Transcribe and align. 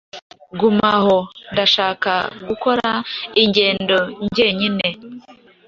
Gumaho 0.59 1.17
ndashaka 1.51 2.11
gukora 2.47 2.89
ingendo 3.41 3.97
njyenyine. 4.25 4.87